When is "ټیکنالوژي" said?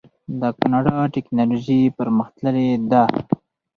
1.13-1.81